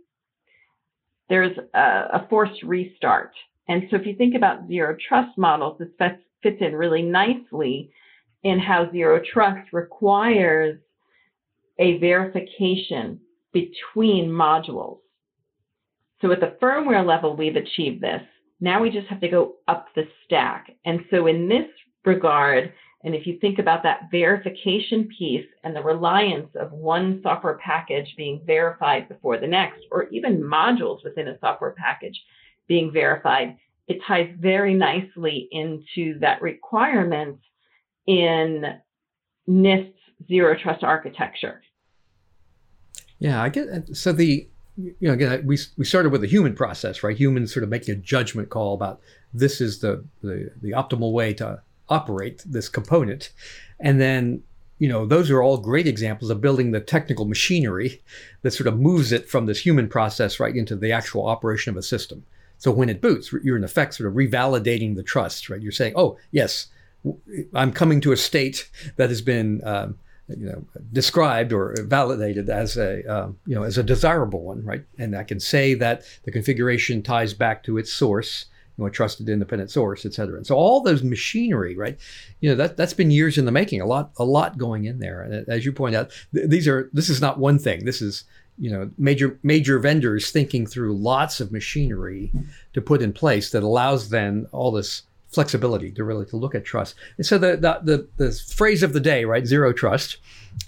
[1.29, 3.33] there's a, a forced restart.
[3.68, 6.11] And so if you think about zero trust models, this
[6.42, 7.92] fits in really nicely
[8.42, 10.79] in how zero trust requires
[11.79, 13.20] a verification
[13.53, 14.99] between modules.
[16.20, 18.23] So at the firmware level, we've achieved this.
[18.61, 20.70] Now we just have to go up the stack.
[20.85, 21.66] And so in this
[22.05, 27.59] regard, and if you think about that verification piece and the reliance of one software
[27.64, 32.20] package being verified before the next, or even modules within a software package
[32.70, 33.56] being verified,
[33.88, 37.40] it ties very nicely into that requirement
[38.06, 38.64] in
[39.48, 41.61] NIST's zero trust architecture.
[43.18, 47.02] Yeah, I get so the you know again we we started with the human process,
[47.02, 47.16] right?
[47.16, 49.00] Humans sort of making a judgment call about
[49.35, 53.33] this is the the, the optimal way to operate this component,
[53.80, 54.44] and then
[54.78, 58.00] you know those are all great examples of building the technical machinery
[58.42, 61.76] that sort of moves it from this human process right into the actual operation of
[61.76, 62.24] a system.
[62.61, 65.61] So when it boots, you're in effect sort of revalidating the trust, right?
[65.61, 66.68] You're saying, oh yes,
[67.55, 72.77] I'm coming to a state that has been um, you know described or validated as
[72.77, 74.85] a um, you know as a desirable one, right?
[74.99, 78.44] And I can say that the configuration ties back to its source,
[78.77, 80.37] you know, a trusted independent source, et cetera.
[80.37, 81.99] And so all those machinery, right?
[82.40, 83.81] You know that that's been years in the making.
[83.81, 85.23] A lot a lot going in there.
[85.23, 87.87] And as you point out, th- these are this is not one thing.
[87.87, 88.25] This is
[88.61, 92.31] you know major major vendors thinking through lots of machinery
[92.75, 96.64] to put in place that allows then all this flexibility to really to look at
[96.64, 96.94] trust.
[97.16, 99.46] And so the the the, the phrase of the day, right?
[99.46, 100.18] Zero trust.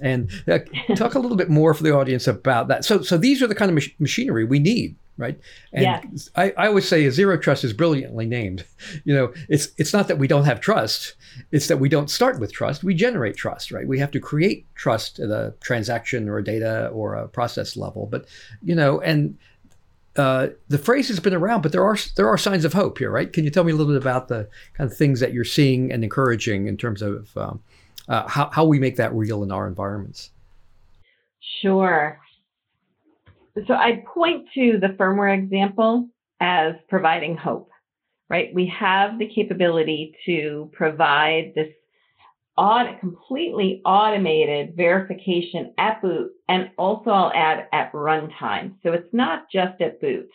[0.01, 0.61] And uh,
[0.95, 2.85] talk a little bit more for the audience about that.
[2.85, 5.39] So so these are the kind of mach- machinery we need, right?
[5.73, 6.29] And yes.
[6.37, 8.65] I, I always say zero trust is brilliantly named.
[9.05, 11.15] You know, it's it's not that we don't have trust,
[11.51, 12.85] it's that we don't start with trust.
[12.85, 13.87] We generate trust, right?
[13.87, 18.07] We have to create trust at a transaction or a data or a process level.
[18.07, 18.27] But
[18.63, 19.39] you know, and
[20.17, 23.11] uh, the phrase has been around, but there are there are signs of hope here,
[23.11, 23.33] right?
[23.33, 25.91] Can you tell me a little bit about the kind of things that you're seeing
[25.91, 27.63] and encouraging in terms of um,
[28.09, 30.31] uh, how how we make that real in our environments?
[31.63, 32.19] Sure.
[33.67, 36.09] So I point to the firmware example
[36.41, 37.71] as providing hope,
[38.29, 38.53] right?
[38.55, 41.69] We have the capability to provide this
[43.01, 48.75] completely automated verification at boot, and also I'll add at runtime.
[48.83, 50.29] So it's not just at boot,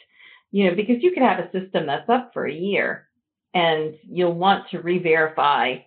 [0.52, 3.08] you know, because you could have a system that's up for a year
[3.54, 5.78] and you'll want to re-verify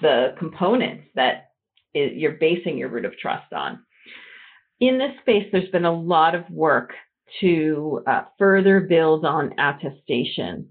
[0.00, 1.50] the components that
[1.94, 3.80] you're basing your root of trust on.
[4.80, 6.92] In this space, there's been a lot of work
[7.40, 10.68] to uh, further build on attestation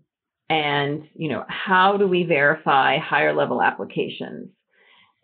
[0.49, 4.49] and you know how do we verify higher level applications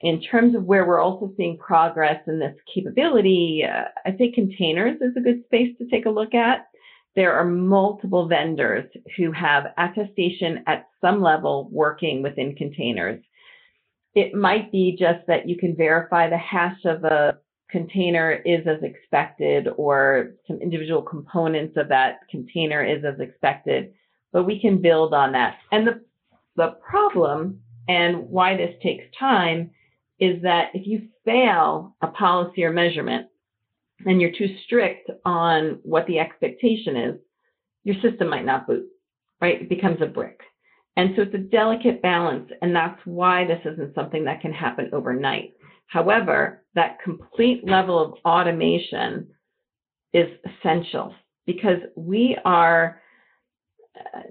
[0.04, 5.00] in terms of where we're also seeing progress in this capability, uh, I think containers
[5.00, 6.68] is a good space to take a look at.
[7.16, 13.24] There are multiple vendors who have attestation at some level working within containers.
[14.14, 17.38] It might be just that you can verify the hash of a
[17.74, 23.92] container is as expected or some individual components of that container is as expected,
[24.32, 25.58] but we can build on that.
[25.72, 26.02] And the,
[26.56, 27.60] the problem
[27.90, 29.72] and why this takes time
[30.20, 33.28] is that if you fail a policy or measurement
[34.06, 37.20] and you're too strict on what the expectation is,
[37.84, 38.86] your system might not boot,
[39.42, 39.64] right?
[39.64, 40.40] It becomes a brick.
[40.96, 44.92] And so it's a delicate balance, and that's why this isn't something that can happen
[44.94, 45.56] overnight.
[45.94, 49.28] However, that complete level of automation
[50.12, 51.14] is essential
[51.46, 53.00] because we are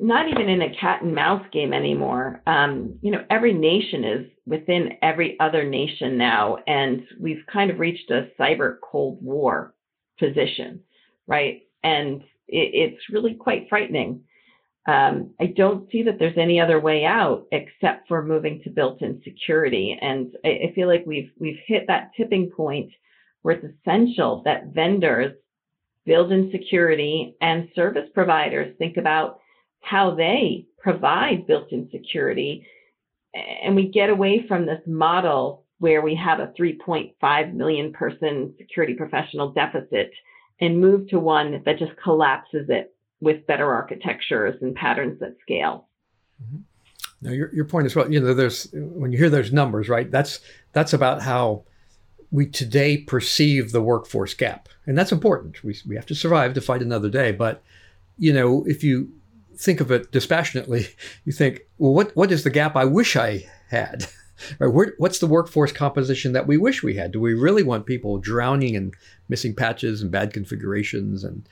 [0.01, 2.43] not even in a cat and mouse game anymore.
[2.49, 7.79] Um, you know, every nation is within every other nation now, and we've kind of
[7.79, 9.73] reached a cyber cold war
[10.19, 10.81] position,
[11.29, 11.63] right?
[11.85, 14.25] And it, it's really quite frightening.
[14.87, 19.23] Um, I don't see that there's any other way out except for moving to built-in
[19.23, 22.91] security, and I, I feel like we've we've hit that tipping point
[23.43, 25.35] where it's essential that vendors
[26.05, 29.39] build in security and service providers think about
[29.81, 32.67] how they provide built-in security.
[33.35, 38.95] And we get away from this model where we have a 3.5 million person security
[38.95, 40.11] professional deficit
[40.61, 42.92] and move to one that just collapses it
[43.23, 45.89] with better architectures and patterns that scale.
[46.43, 46.59] Mm-hmm.
[47.23, 50.11] Now your, your point is well, you know, there's when you hear those numbers, right?
[50.11, 50.41] That's
[50.73, 51.63] that's about how
[52.33, 54.69] we today perceive the workforce gap.
[54.87, 55.63] And that's important.
[55.63, 57.31] We, we have to survive to fight another day.
[57.31, 57.63] But,
[58.19, 59.13] you know, if you
[59.55, 60.89] think of it dispassionately,
[61.25, 64.07] you think, well, what, what is the gap I wish I had?
[64.59, 67.13] Where, what's the workforce composition that we wish we had?
[67.13, 68.93] Do we really want people drowning in
[69.29, 71.23] missing patches and bad configurations?
[71.23, 71.47] And,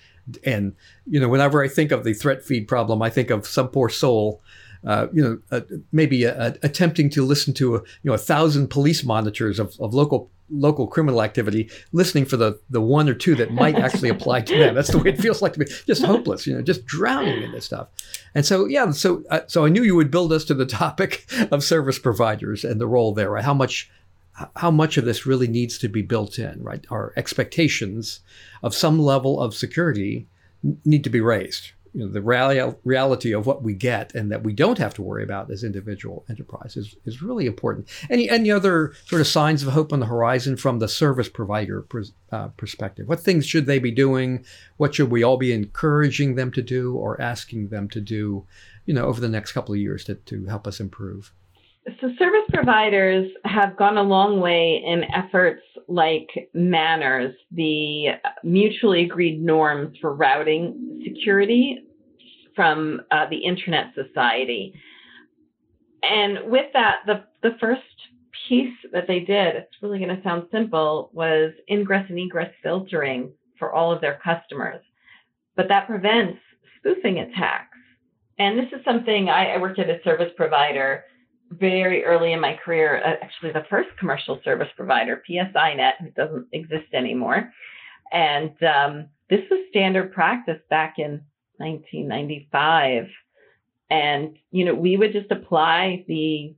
[0.44, 0.74] and
[1.06, 3.88] you know, whenever I think of the threat feed problem, I think of some poor
[3.88, 4.42] soul
[4.84, 5.60] uh, you know, uh,
[5.92, 9.92] maybe uh, attempting to listen to a, you know a thousand police monitors of, of
[9.92, 14.40] local local criminal activity, listening for the the one or two that might actually apply
[14.40, 14.74] to them.
[14.74, 15.66] That's the way it feels like to me.
[15.86, 17.88] Just hopeless, you know, just drowning in this stuff.
[18.34, 21.26] And so, yeah, so uh, so I knew you would build us to the topic
[21.50, 23.30] of service providers and the role there.
[23.30, 23.44] Right?
[23.44, 23.90] How much
[24.56, 26.62] how much of this really needs to be built in?
[26.62, 26.84] Right?
[26.90, 28.20] Our expectations
[28.62, 30.28] of some level of security
[30.84, 34.44] need to be raised you know, the real, reality of what we get and that
[34.44, 37.88] we don't have to worry about as individual enterprises is really important.
[38.08, 41.84] Any any other sort of signs of hope on the horizon from the service provider
[42.30, 43.08] uh, perspective?
[43.08, 44.44] What things should they be doing?
[44.76, 48.46] What should we all be encouraging them to do or asking them to do,
[48.86, 51.32] you know, over the next couple of years to, to help us improve?
[51.86, 58.08] So, service providers have gone a long way in efforts like MANRS, the
[58.44, 61.84] mutually agreed norms for routing security
[62.54, 64.74] from uh, the Internet Society.
[66.02, 67.80] And with that, the, the first
[68.46, 73.32] piece that they did, it's really going to sound simple, was ingress and egress filtering
[73.58, 74.82] for all of their customers.
[75.56, 76.38] But that prevents
[76.78, 77.76] spoofing attacks.
[78.38, 81.04] And this is something I, I worked at a service provider
[81.50, 86.46] very early in my career, uh, actually the first commercial service provider, PSINet, who doesn't
[86.52, 87.52] exist anymore.
[88.12, 91.22] And um, this was standard practice back in
[91.58, 93.06] 1995.
[93.90, 96.54] And, you know, we would just apply the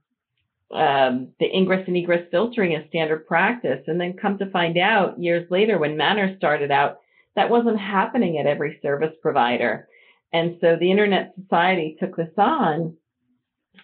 [0.72, 3.81] um, the ingress and egress filtering as standard practice.
[3.87, 7.00] And then come to find out years later when Manner started out,
[7.37, 9.87] that wasn't happening at every service provider.
[10.33, 12.96] And so the Internet Society took this on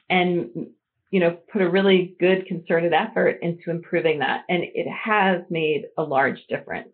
[0.09, 0.69] and
[1.11, 4.45] you know, put a really good concerted effort into improving that.
[4.49, 6.91] And it has made a large difference.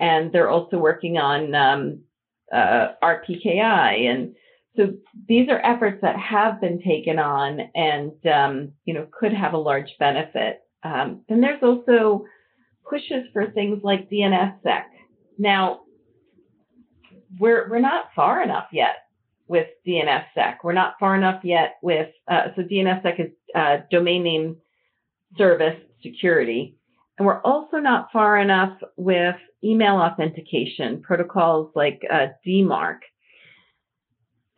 [0.00, 2.00] And they're also working on um,
[2.52, 4.10] uh, RPKI.
[4.10, 4.34] And
[4.76, 4.92] so
[5.28, 9.58] these are efforts that have been taken on and, um, you know, could have a
[9.58, 10.60] large benefit.
[10.82, 12.24] Um, and there's also
[12.88, 14.84] pushes for things like DNSSEC.
[15.36, 15.80] Now,
[17.38, 19.07] we're, we're not far enough yet
[19.48, 20.56] with DNSSEC.
[20.62, 24.56] We're not far enough yet with, uh, so DNSSEC is uh, domain name
[25.36, 26.76] service security.
[27.18, 32.98] And we're also not far enough with email authentication protocols like uh, DMARC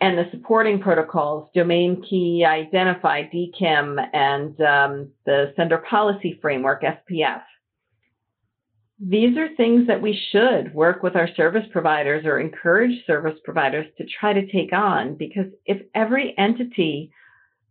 [0.01, 7.43] and the supporting protocols, domain key identify, DKIM, and um, the sender policy framework, SPF
[9.01, 13.87] these are things that we should work with our service providers or encourage service providers
[13.97, 17.11] to try to take on because if every entity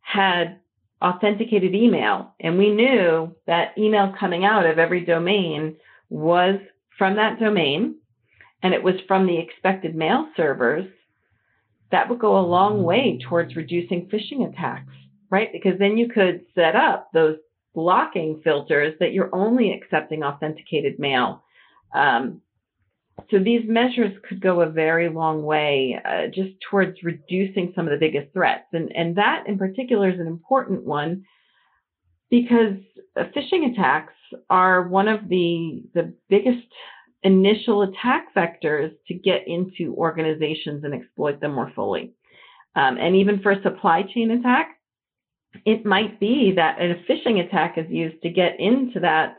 [0.02, 0.60] had
[1.04, 5.78] authenticated email and we knew that email coming out of every domain
[6.10, 6.56] was
[6.98, 7.96] from that domain
[8.64, 10.88] and it was from the expected mail servers,
[11.92, 14.94] that would go a long way towards reducing phishing attacks,
[15.30, 15.50] right?
[15.52, 17.38] Because then you could set up those
[17.80, 21.42] blocking filters that you're only accepting authenticated mail.
[21.96, 22.42] Um,
[23.32, 27.92] so these measures could go a very long way uh, just towards reducing some of
[27.92, 28.66] the biggest threats.
[28.74, 31.24] And, and that in particular is an important one
[32.30, 32.76] because
[33.18, 34.14] phishing attacks
[34.50, 36.68] are one of the, the biggest
[37.24, 42.14] initial attack vectors to get into organizations and exploit them more fully.
[42.76, 44.79] Um, and even for supply chain attack,
[45.66, 49.38] it might be that a phishing attack is used to get into that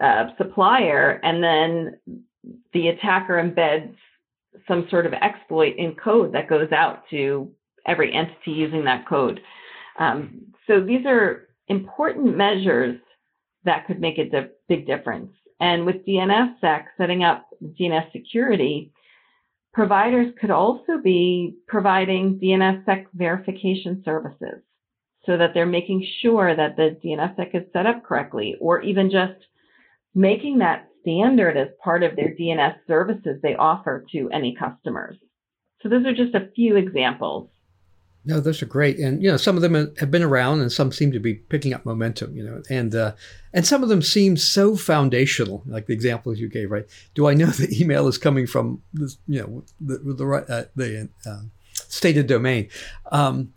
[0.00, 2.20] uh, supplier, and then
[2.72, 3.94] the attacker embeds
[4.66, 7.50] some sort of exploit in code that goes out to
[7.86, 9.40] every entity using that code.
[9.98, 12.98] Um, so these are important measures
[13.64, 15.32] that could make a di- big difference.
[15.60, 18.92] And with DNSSEC setting up DNS security,
[19.72, 24.62] providers could also be providing DNSSEC verification services
[25.26, 29.44] so that they're making sure that the DNSSEC is set up correctly, or even just
[30.14, 35.16] making that standard as part of their DNS services they offer to any customers.
[35.82, 37.48] So those are just a few examples.
[38.24, 40.90] No, those are great, and you know some of them have been around, and some
[40.90, 42.36] seem to be picking up momentum.
[42.36, 43.12] You know, and uh,
[43.52, 46.72] and some of them seem so foundational, like the examples you gave.
[46.72, 46.86] Right?
[47.14, 49.18] Do I know the email is coming from this?
[49.28, 52.68] You know, the the, uh, the uh, stated domain.
[53.12, 53.52] Um,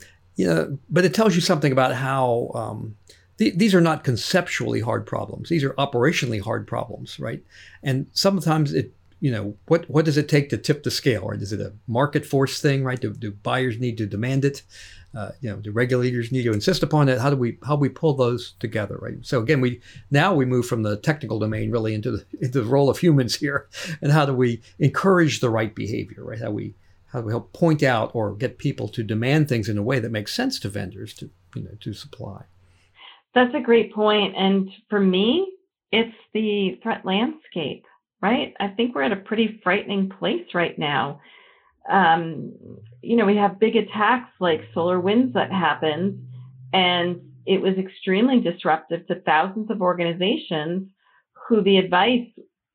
[0.48, 2.96] know, but it tells you something about how um,
[3.38, 5.50] th- these are not conceptually hard problems.
[5.50, 7.44] These are operationally hard problems, right?
[7.82, 11.28] And sometimes it, you know, what what does it take to tip the scale?
[11.28, 11.42] Right?
[11.42, 12.84] Is it a market force thing?
[12.84, 13.00] Right?
[13.00, 14.62] Do, do buyers need to demand it?
[15.14, 17.20] Uh, you know, do regulators need to insist upon it?
[17.20, 18.98] How do we how do we pull those together?
[19.02, 19.18] Right.
[19.24, 22.70] So again, we now we move from the technical domain really into the into the
[22.70, 23.68] role of humans here,
[24.02, 26.24] and how do we encourage the right behavior?
[26.24, 26.40] Right.
[26.40, 26.76] How we
[27.12, 30.00] how do we help point out or get people to demand things in a way
[30.00, 32.44] that makes sense to vendors to you know to supply?
[33.34, 34.36] That's a great point.
[34.36, 35.54] And for me
[35.92, 37.86] it's the threat landscape
[38.22, 38.54] right?
[38.60, 41.22] I think we're at a pretty frightening place right now.
[41.90, 42.54] Um,
[43.02, 46.28] you know we have big attacks like SolarWinds that happened
[46.74, 50.90] and it was extremely disruptive to thousands of organizations
[51.48, 52.28] who the advice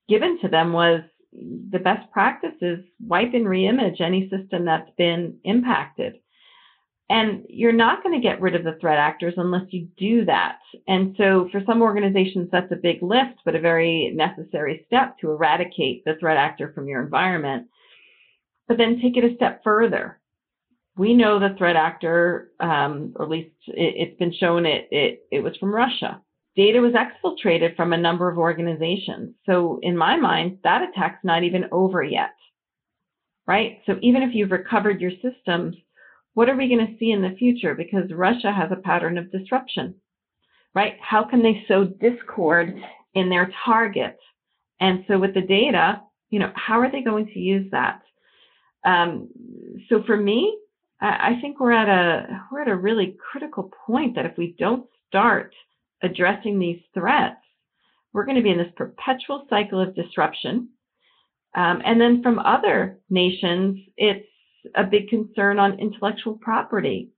[0.09, 1.03] given to them was
[1.35, 6.15] the best practice is wipe and reimage any system that's been impacted.
[7.11, 10.59] And you're not going to get rid of the threat actors unless you do that.
[10.89, 15.31] And so for some organizations, that's a big lift, but a very necessary step to
[15.31, 17.69] eradicate the threat actor from your environment.
[18.69, 20.19] But then take it a step further.
[20.97, 25.27] We know the threat actor, um, or at least it, has been shown it, it,
[25.31, 26.23] it was from Russia.
[26.57, 29.35] Data was exfiltrated from a number of organizations.
[29.47, 32.35] So in my mind, that attack's not even over yet.
[33.47, 33.81] Right?
[33.87, 35.77] So even if you've recovered your systems,
[36.35, 37.75] what are we going to see in the future?
[37.75, 39.95] Because Russia has a pattern of disruption,
[40.75, 40.95] right?
[41.01, 42.75] How can they sow discord
[43.15, 44.19] in their target?
[44.81, 48.03] And so with the data, you know, how are they going to use that?
[48.85, 49.29] Um,
[49.89, 50.59] so for me,
[51.01, 54.57] I, I think we're at a we're at a really critical point that if we
[54.59, 55.55] don't start
[56.05, 57.41] addressing these threats,
[58.13, 60.69] we're going to be in this perpetual cycle of disruption.
[61.55, 64.27] Um, and then from other nations, it's
[64.75, 67.11] a big concern on intellectual property.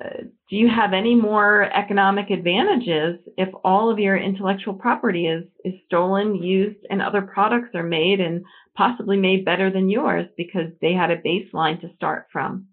[0.00, 5.44] Uh, do you have any more economic advantages if all of your intellectual property is,
[5.64, 8.44] is stolen, used, and other products are made and
[8.76, 12.66] possibly made better than yours because they had a baseline to start from?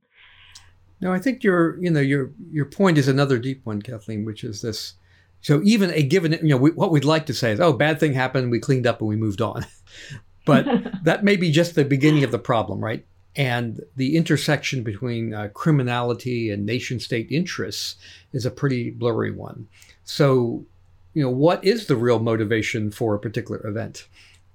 [1.02, 4.44] No, I think your you know your your point is another deep one, Kathleen, which
[4.44, 4.94] is this.
[5.42, 8.00] So even a given you know we, what we'd like to say is, oh, bad
[8.00, 9.66] thing happened, we cleaned up and we moved on,
[10.46, 10.66] but
[11.04, 13.06] that may be just the beginning of the problem, right?
[13.36, 17.96] And the intersection between uh, criminality and nation state interests
[18.34, 19.68] is a pretty blurry one.
[20.04, 20.66] So,
[21.14, 24.08] you know, what is the real motivation for a particular event?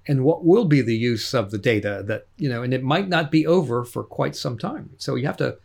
[0.07, 3.07] And what will be the use of the data that, you know, and it might
[3.07, 4.91] not be over for quite some time.
[4.97, 5.57] So you have to,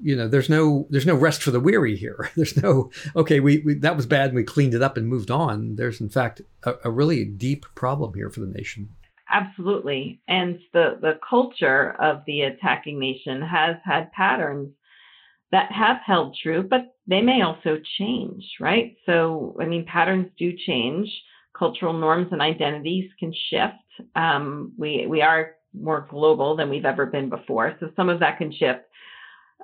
[0.00, 2.30] you know, there's no there's no rest for the weary here.
[2.36, 5.30] There's no okay, we, we that was bad and we cleaned it up and moved
[5.30, 5.76] on.
[5.76, 8.90] There's in fact a, a really deep problem here for the nation.
[9.28, 10.20] Absolutely.
[10.28, 14.72] And the, the culture of the attacking nation has had patterns
[15.52, 18.96] that have held true, but they may also change, right?
[19.04, 21.08] So, I mean, patterns do change.
[21.58, 24.08] Cultural norms and identities can shift.
[24.14, 27.76] Um, we, we are more global than we've ever been before.
[27.80, 28.80] So some of that can shift.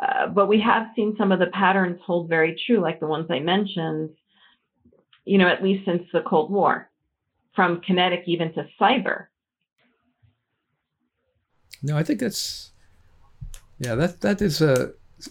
[0.01, 3.26] Uh, but we have seen some of the patterns hold very true, like the ones
[3.30, 4.11] I mentioned,
[5.24, 6.90] you know, at least since the Cold War,
[7.55, 9.26] from kinetic even to cyber.
[11.82, 12.70] No, I think that's
[13.78, 14.86] yeah that that is a uh,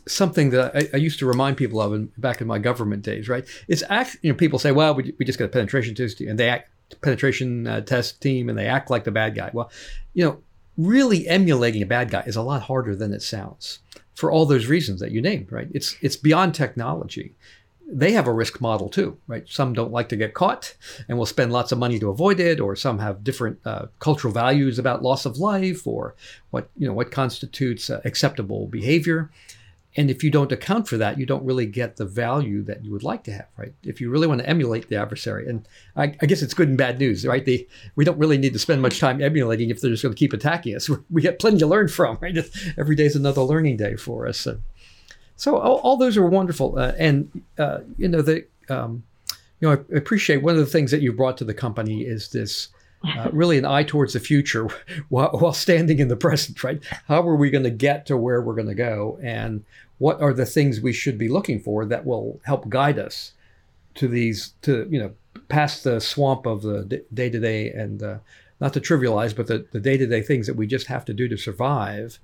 [0.08, 3.28] something that I, I, used to remind people of in, back in my government days.
[3.28, 3.46] Right?
[3.68, 4.18] It's act.
[4.22, 6.70] You know, people say, "Well, we, we just got a penetration test," and they act
[7.02, 9.50] penetration uh, test team, and they act like the bad guy.
[9.54, 9.72] Well,
[10.14, 10.42] you know,
[10.78, 13.80] really emulating a bad guy is a lot harder than it sounds
[14.22, 15.52] for all those reasons that you named.
[15.52, 15.68] Right?
[15.74, 17.36] It's it's beyond technology
[17.92, 19.44] they have a risk model too, right?
[19.48, 20.76] Some don't like to get caught
[21.08, 24.34] and will spend lots of money to avoid it, or some have different uh, cultural
[24.34, 26.16] values about loss of life or
[26.52, 29.30] what you know what constitutes uh, acceptable behavior.
[29.98, 32.92] And if you don't account for that, you don't really get the value that you
[32.92, 33.74] would like to have, right?
[33.84, 35.68] If you really want to emulate the adversary, and
[35.98, 37.44] I, I guess it's good and bad news, right?
[37.44, 40.20] The, we don't really need to spend much time emulating if they're just going to
[40.20, 40.90] keep attacking us.
[41.10, 42.38] We get plenty to learn from, right?
[42.78, 44.48] Every day is another learning day for us.
[45.42, 49.04] So all, all those are wonderful, uh, and uh, you know the um,
[49.60, 52.30] you know I appreciate one of the things that you brought to the company is
[52.30, 52.68] this.
[53.04, 54.68] Uh, really, an eye towards the future
[55.10, 56.84] while, while standing in the present, right?
[57.08, 59.20] How are we going to get to where we're going to go?
[59.24, 59.64] And
[59.98, 63.34] what are the things we should be looking for that will help guide us
[63.96, 65.12] to these, to, you know,
[65.50, 68.18] past the swamp of the day to day and uh,
[68.60, 71.28] not to trivialize, but the day to day things that we just have to do
[71.28, 72.20] to survive.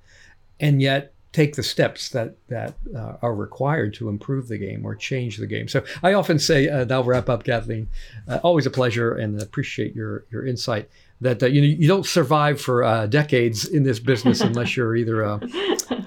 [0.60, 4.94] And yet, take the steps that that uh, are required to improve the game or
[4.94, 5.68] change the game.
[5.68, 7.88] So I often say, uh, I'll wrap up, Kathleen.
[8.26, 10.88] Uh, always a pleasure, and appreciate your your insight.
[11.20, 14.96] That uh, you know you don't survive for uh, decades in this business unless you're
[14.96, 15.40] either a,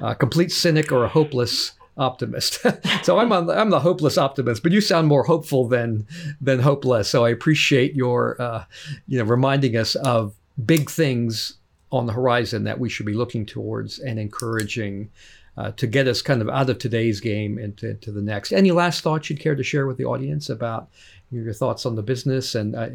[0.02, 2.66] a complete cynic or a hopeless optimist.
[3.04, 6.08] so I'm on, I'm the hopeless optimist, but you sound more hopeful than
[6.40, 7.10] than hopeless.
[7.10, 8.66] So I appreciate your uh,
[9.08, 10.34] you know reminding us of
[10.66, 11.58] big things
[11.92, 15.10] on the horizon that we should be looking towards and encouraging
[15.58, 18.52] uh, to get us kind of out of today's game into, into the next.
[18.52, 20.90] Any last thoughts you'd care to share with the audience about
[21.30, 22.56] your thoughts on the business?
[22.56, 22.90] And uh,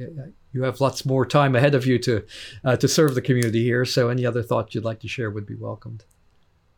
[0.52, 2.24] you have lots more time ahead of you to
[2.64, 3.84] uh, to serve the community here.
[3.84, 6.04] So any other thoughts you'd like to share would be welcomed.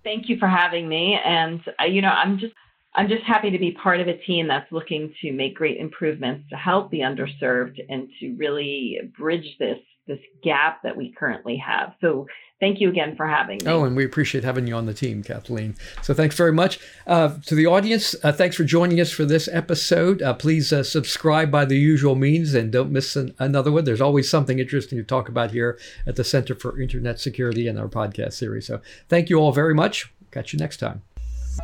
[0.03, 1.19] Thank you for having me.
[1.25, 2.55] And uh, you know, I'm just
[2.95, 6.49] I'm just happy to be part of a team that's looking to make great improvements
[6.51, 9.79] to help the underserved and to really bridge this
[10.09, 11.95] this gap that we currently have.
[12.01, 12.27] So
[12.59, 13.71] thank you again for having me.
[13.71, 15.77] Oh, and we appreciate having you on the team, Kathleen.
[16.03, 16.81] So thanks very much.
[17.07, 20.23] Uh, to the audience, uh, thanks for joining us for this episode.
[20.23, 23.85] Uh, please uh, subscribe by the usual means and don't miss an, another one.
[23.85, 27.79] There's always something interesting to talk about here at the Center for Internet Security in
[27.79, 28.67] our podcast series.
[28.67, 30.13] So thank you all very much.
[30.31, 31.03] Catch you next time.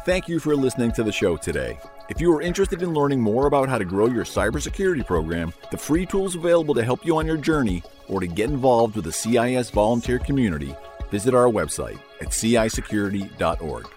[0.02, 1.78] Thank you for listening to the show today.
[2.10, 5.78] If you are interested in learning more about how to grow your cybersecurity program, the
[5.78, 9.12] free tools available to help you on your journey, or to get involved with the
[9.12, 10.74] CIS volunteer community,
[11.10, 13.88] visit our website at cisecurity.org.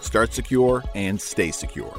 [0.00, 1.96] Start secure and stay secure.